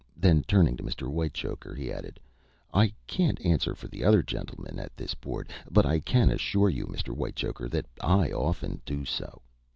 Then 0.17 0.41
turning 0.47 0.75
to 0.77 0.83
Mr. 0.83 1.05
Whitechoker, 1.07 1.75
he 1.75 1.91
added: 1.93 2.19
"I 2.73 2.91
can't 3.05 3.39
answer 3.45 3.75
for 3.75 3.87
the 3.87 4.03
other 4.03 4.23
gentlemen 4.23 4.79
at 4.79 4.97
this 4.97 5.13
board, 5.13 5.51
but 5.69 5.85
I 5.85 5.99
can 5.99 6.31
assure 6.31 6.69
you, 6.69 6.85
Mr. 6.87 7.09
Whitechoker, 7.13 7.69
that 7.69 7.85
I 8.03 8.31
often 8.31 8.81
do 8.83 9.05
so. 9.05 9.43